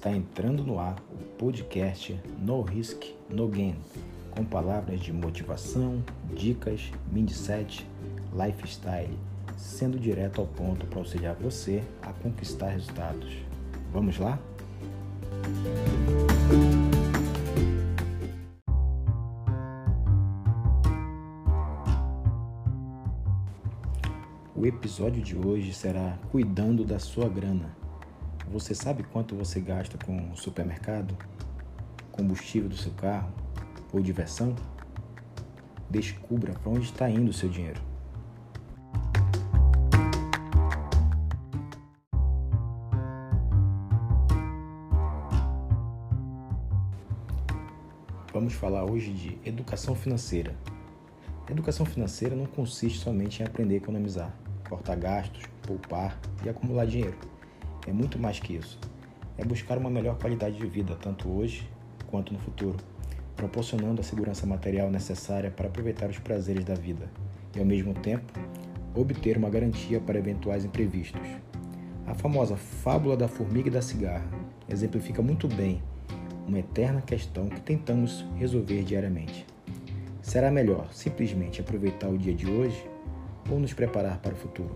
Está 0.00 0.12
entrando 0.12 0.64
no 0.64 0.78
ar 0.78 0.96
o 1.12 1.22
podcast 1.36 2.18
No 2.38 2.62
Risk, 2.62 3.04
No 3.28 3.46
Gain, 3.46 3.76
com 4.30 4.42
palavras 4.42 4.98
de 4.98 5.12
motivação, 5.12 6.02
dicas, 6.34 6.90
mindset, 7.12 7.86
lifestyle, 8.32 9.14
sendo 9.58 9.98
direto 9.98 10.40
ao 10.40 10.46
ponto 10.46 10.86
para 10.86 11.00
auxiliar 11.00 11.34
você 11.34 11.84
a 12.00 12.14
conquistar 12.14 12.70
resultados. 12.70 13.30
Vamos 13.92 14.16
lá? 14.16 14.38
O 24.56 24.64
episódio 24.64 25.22
de 25.22 25.36
hoje 25.36 25.74
será 25.74 26.18
Cuidando 26.30 26.86
da 26.86 26.98
sua 26.98 27.28
grana. 27.28 27.76
Você 28.52 28.74
sabe 28.74 29.04
quanto 29.04 29.36
você 29.36 29.60
gasta 29.60 29.96
com 30.04 30.34
supermercado, 30.34 31.16
combustível 32.10 32.68
do 32.68 32.76
seu 32.76 32.90
carro 32.94 33.32
ou 33.92 34.00
diversão? 34.00 34.56
Descubra 35.88 36.52
para 36.54 36.72
onde 36.72 36.86
está 36.86 37.08
indo 37.08 37.30
o 37.30 37.32
seu 37.32 37.48
dinheiro. 37.48 37.80
Vamos 48.32 48.54
falar 48.54 48.84
hoje 48.84 49.12
de 49.12 49.38
educação 49.48 49.94
financeira. 49.94 50.56
Educação 51.48 51.86
financeira 51.86 52.34
não 52.34 52.46
consiste 52.46 52.98
somente 52.98 53.42
em 53.42 53.46
aprender 53.46 53.74
a 53.74 53.78
economizar, 53.78 54.34
cortar 54.68 54.96
gastos, 54.96 55.44
poupar 55.62 56.18
e 56.44 56.48
acumular 56.48 56.84
dinheiro 56.84 57.16
é 57.86 57.92
muito 57.92 58.18
mais 58.18 58.38
que 58.38 58.54
isso. 58.54 58.78
É 59.38 59.44
buscar 59.44 59.78
uma 59.78 59.90
melhor 59.90 60.18
qualidade 60.18 60.56
de 60.56 60.66
vida, 60.66 60.96
tanto 61.00 61.28
hoje 61.28 61.68
quanto 62.08 62.32
no 62.32 62.38
futuro, 62.38 62.76
proporcionando 63.36 64.00
a 64.00 64.04
segurança 64.04 64.46
material 64.46 64.90
necessária 64.90 65.50
para 65.50 65.68
aproveitar 65.68 66.10
os 66.10 66.18
prazeres 66.18 66.64
da 66.64 66.74
vida 66.74 67.10
e, 67.54 67.58
ao 67.58 67.64
mesmo 67.64 67.94
tempo, 67.94 68.32
obter 68.94 69.36
uma 69.36 69.48
garantia 69.48 70.00
para 70.00 70.18
eventuais 70.18 70.64
imprevistos. 70.64 71.26
A 72.06 72.14
famosa 72.14 72.56
fábula 72.56 73.16
da 73.16 73.28
formiga 73.28 73.68
e 73.68 73.72
da 73.72 73.80
cigarra 73.80 74.28
exemplifica 74.68 75.22
muito 75.22 75.46
bem 75.48 75.82
uma 76.46 76.58
eterna 76.58 77.00
questão 77.00 77.48
que 77.48 77.60
tentamos 77.60 78.26
resolver 78.36 78.82
diariamente. 78.82 79.46
Será 80.20 80.50
melhor 80.50 80.92
simplesmente 80.92 81.60
aproveitar 81.60 82.08
o 82.08 82.18
dia 82.18 82.34
de 82.34 82.50
hoje 82.50 82.84
ou 83.48 83.58
nos 83.58 83.72
preparar 83.72 84.18
para 84.18 84.34
o 84.34 84.36
futuro? 84.36 84.74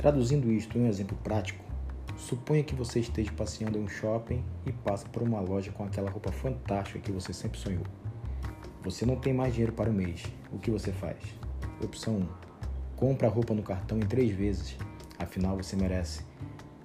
Traduzindo 0.00 0.50
isto 0.50 0.78
em 0.78 0.84
um 0.84 0.86
exemplo 0.86 1.14
prático, 1.22 1.62
suponha 2.16 2.64
que 2.64 2.74
você 2.74 3.00
esteja 3.00 3.30
passeando 3.32 3.76
em 3.76 3.82
um 3.82 3.86
shopping 3.86 4.42
e 4.64 4.72
passa 4.72 5.06
por 5.06 5.22
uma 5.22 5.40
loja 5.40 5.70
com 5.72 5.84
aquela 5.84 6.10
roupa 6.10 6.32
fantástica 6.32 6.98
que 6.98 7.12
você 7.12 7.34
sempre 7.34 7.60
sonhou. 7.60 7.82
Você 8.82 9.04
não 9.04 9.16
tem 9.16 9.34
mais 9.34 9.52
dinheiro 9.52 9.74
para 9.74 9.90
o 9.90 9.92
mês. 9.92 10.22
O 10.50 10.58
que 10.58 10.70
você 10.70 10.90
faz? 10.90 11.18
Opção 11.84 12.14
1. 12.16 12.28
Compra 12.96 13.28
a 13.28 13.30
roupa 13.30 13.52
no 13.52 13.62
cartão 13.62 13.98
em 13.98 14.06
três 14.06 14.30
vezes. 14.30 14.74
Afinal, 15.18 15.54
você 15.58 15.76
merece. 15.76 16.24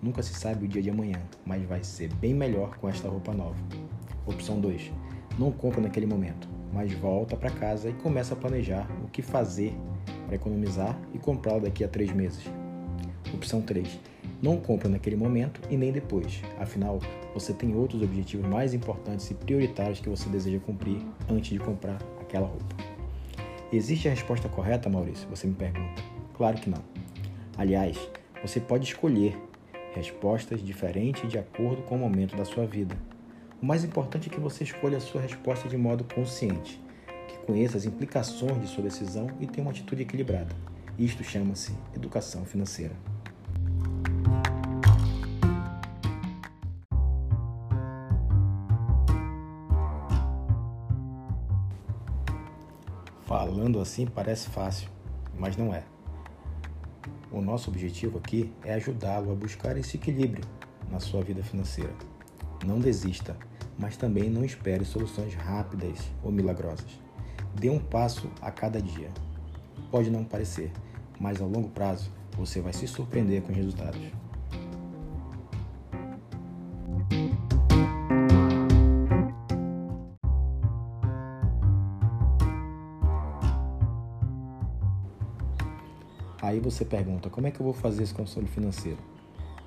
Nunca 0.02 0.22
se 0.22 0.34
sabe 0.34 0.66
o 0.66 0.68
dia 0.68 0.82
de 0.82 0.90
amanhã, 0.90 1.22
mas 1.46 1.64
vai 1.64 1.86
ser 1.86 2.14
bem 2.16 2.34
melhor 2.34 2.76
com 2.80 2.90
esta 2.90 3.08
roupa 3.08 3.34
nova. 3.34 3.56
Opção 4.26 4.60
2. 4.60 4.92
Não 5.40 5.54
compra 5.54 5.80
naquele 5.80 6.06
momento, 6.06 6.50
mas 6.74 6.92
volta 6.92 7.38
para 7.38 7.50
casa 7.50 7.90
e 7.90 7.94
começa 7.94 8.34
a 8.34 8.38
planejar 8.38 8.86
o 9.06 9.08
que 9.08 9.22
fazer 9.22 9.74
para 10.26 10.36
economizar 10.36 11.00
e 11.14 11.18
comprá-la 11.18 11.60
daqui 11.60 11.82
a 11.82 11.88
três 11.88 12.12
meses. 12.12 12.44
Opção 13.34 13.62
3. 13.62 14.00
Não 14.42 14.58
compra 14.58 14.88
naquele 14.88 15.16
momento 15.16 15.60
e 15.70 15.78
nem 15.78 15.92
depois. 15.92 16.42
Afinal, 16.60 17.00
você 17.34 17.54
tem 17.54 17.76
outros 17.76 18.02
objetivos 18.02 18.46
mais 18.48 18.74
importantes 18.74 19.30
e 19.32 19.34
prioritários 19.34 20.00
que 20.00 20.10
você 20.10 20.30
deseja 20.30 20.60
cumprir 20.60 21.02
antes 21.30 21.50
de 21.50 21.60
comprar 21.60 22.00
aquela 22.22 22.48
roupa. 22.48 22.76
Existe 23.72 24.08
a 24.08 24.12
resposta 24.12 24.48
correta, 24.48 24.90
Maurício? 24.90 25.28
Você 25.30 25.48
me 25.48 25.54
pergunta. 25.54 26.02
Claro 26.34 26.58
que 26.58 26.70
não. 26.70 26.82
Aliás, 27.58 27.98
você 28.42 28.60
pode 28.60 28.86
escolher 28.86 29.38
respostas 29.94 30.62
diferentes 30.64 31.30
de 31.30 31.38
acordo 31.38 31.82
com 31.84 31.96
o 31.96 32.00
momento 32.00 32.36
da 32.36 32.46
sua 32.46 32.66
vida. 32.66 32.96
O 33.62 33.66
mais 33.66 33.84
importante 33.84 34.30
é 34.30 34.32
que 34.32 34.40
você 34.40 34.64
escolha 34.64 34.98
a 34.98 35.02
sua 35.02 35.22
resposta 35.22 35.68
de 35.68 35.78
modo 35.78 36.04
consciente, 36.14 36.80
que 37.28 37.38
conheça 37.46 37.78
as 37.78 37.86
implicações 37.86 38.62
de 38.62 38.68
sua 38.68 38.84
decisão 38.84 39.30
e 39.40 39.48
tenha 39.48 39.66
uma 39.66 39.72
atitude 39.72 40.04
equilibrada. 40.04 40.54
Isto 41.00 41.24
chama-se 41.24 41.74
educação 41.96 42.46
financeira. 42.46 42.94
Falando 53.26 53.80
assim 53.80 54.06
parece 54.06 54.50
fácil, 54.50 54.88
mas 55.36 55.58
não 55.58 55.74
é. 55.74 55.84
O 57.32 57.42
nosso 57.42 57.72
objetivo 57.72 58.20
aqui 58.20 58.54
é 58.64 58.76
ajudá-lo 58.76 59.32
a 59.32 59.36
buscar 59.36 59.76
esse 59.78 59.98
equilíbrio 59.98 60.44
na 60.92 61.00
sua 61.00 61.24
vida 61.24 61.42
financeira. 61.42 61.92
Não 62.64 62.80
desista, 62.80 63.36
mas 63.80 63.98
também 63.98 64.30
não 64.30 64.46
espere 64.46 64.86
soluções 64.86 65.34
rápidas 65.34 66.00
ou 66.24 66.32
milagrosas. 66.32 67.00
Dê 67.56 67.68
um 67.68 67.80
passo 67.80 68.30
a 68.40 68.52
cada 68.52 68.80
dia. 68.80 69.10
Pode 69.90 70.12
não 70.12 70.24
parecer, 70.24 70.72
mas 71.20 71.42
a 71.42 71.46
longo 71.46 71.70
prazo 71.70 72.12
você 72.38 72.62
vai 72.62 72.74
se 72.74 72.88
surpreender 72.88 73.42
com 73.42 73.52
os 73.52 73.58
resultados. 73.58 74.02
Aí 86.46 86.60
você 86.60 86.86
pergunta: 86.86 87.28
como 87.28 87.48
é 87.48 87.52
que 87.52 87.60
eu 87.60 87.64
vou 87.64 87.74
fazer 87.74 88.04
esse 88.04 88.14
controle 88.14 88.48
financeiro? 88.48 89.00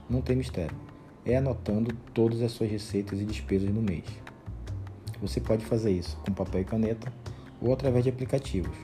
Não 0.09 0.21
tem 0.21 0.37
mistério. 0.37 0.77
É 1.27 1.37
anotando 1.37 1.93
todas 2.15 2.41
as 2.41 2.53
suas 2.53 2.71
receitas 2.71 3.21
e 3.21 3.25
despesas 3.25 3.69
no 3.69 3.83
mês. 3.83 4.05
Você 5.21 5.41
pode 5.41 5.65
fazer 5.65 5.91
isso 5.91 6.17
com 6.19 6.33
papel 6.33 6.61
e 6.61 6.65
caneta 6.65 7.13
ou 7.61 7.73
através 7.73 8.05
de 8.05 8.11
aplicativos. 8.11 8.77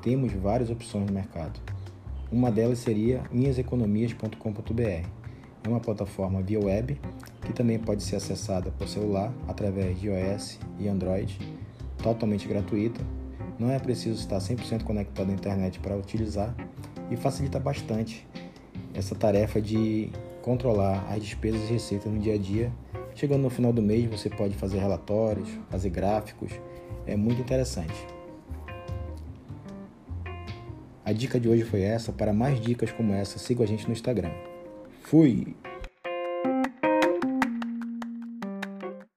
Temos 0.00 0.32
várias 0.34 0.70
opções 0.70 1.04
no 1.04 1.12
mercado. 1.12 1.58
Uma 2.30 2.48
delas 2.48 2.78
seria 2.78 3.24
minhaseconomias.com.br. 3.32 5.08
É 5.64 5.68
uma 5.68 5.80
plataforma 5.80 6.40
via 6.40 6.60
web 6.60 7.00
que 7.44 7.52
também 7.52 7.76
pode 7.76 8.04
ser 8.04 8.16
acessada 8.16 8.70
por 8.70 8.86
celular 8.86 9.34
através 9.48 10.00
de 10.00 10.06
iOS 10.06 10.60
e 10.78 10.86
Android, 10.86 11.40
totalmente 12.00 12.46
gratuita. 12.46 13.00
Não 13.58 13.68
é 13.68 13.80
preciso 13.80 14.20
estar 14.20 14.38
100% 14.38 14.84
conectado 14.84 15.30
à 15.30 15.32
internet 15.32 15.80
para 15.80 15.96
utilizar 15.96 16.54
e 17.12 17.16
facilita 17.16 17.58
bastante 17.58 18.26
essa 18.94 19.14
tarefa 19.14 19.60
de 19.60 20.10
controlar 20.40 21.06
as 21.10 21.22
despesas 21.22 21.62
e 21.68 21.72
receitas 21.72 22.12
no 22.12 22.18
dia 22.18 22.34
a 22.34 22.38
dia. 22.38 22.72
Chegando 23.14 23.42
no 23.42 23.50
final 23.50 23.72
do 23.72 23.82
mês, 23.82 24.10
você 24.10 24.30
pode 24.30 24.54
fazer 24.54 24.78
relatórios, 24.78 25.48
fazer 25.70 25.90
gráficos, 25.90 26.50
é 27.06 27.16
muito 27.16 27.40
interessante. 27.40 28.06
A 31.04 31.12
dica 31.12 31.38
de 31.38 31.48
hoje 31.48 31.64
foi 31.64 31.82
essa. 31.82 32.12
Para 32.12 32.32
mais 32.32 32.60
dicas 32.60 32.90
como 32.92 33.12
essa, 33.12 33.38
siga 33.38 33.64
a 33.64 33.66
gente 33.66 33.86
no 33.86 33.92
Instagram. 33.92 34.30
Fui! 35.02 35.54